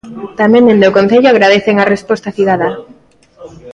[0.39, 2.69] Tamén dende o concello agradecen a resposta cidadá.